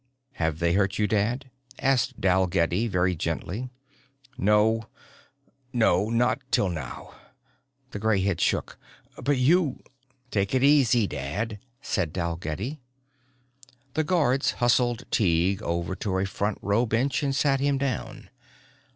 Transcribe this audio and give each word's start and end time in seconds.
"Have 0.31 0.57
they 0.57 0.73
hurt 0.73 0.97
you, 0.97 1.05
Dad?" 1.05 1.51
asked 1.77 2.19
Dalgetty 2.19 2.87
very 2.87 3.15
gently. 3.15 3.69
"No, 4.35 4.87
no 5.73 6.09
not 6.09 6.39
till 6.49 6.69
now." 6.69 7.13
The 7.91 7.99
gray 7.99 8.19
head 8.21 8.41
shook. 8.41 8.79
"But 9.23 9.37
you...." 9.37 9.83
"Take 10.31 10.55
it 10.55 10.63
easy, 10.63 11.05
Dad," 11.05 11.59
said 11.83 12.13
Dalgetty. 12.13 12.79
The 13.93 14.03
guards 14.03 14.53
hustled 14.53 15.03
Tighe 15.11 15.61
over 15.61 15.93
to 15.97 16.17
a 16.17 16.25
front 16.25 16.57
row 16.63 16.87
bench 16.87 17.21
and 17.21 17.35
sat 17.35 17.59
him 17.59 17.77
down. 17.77 18.31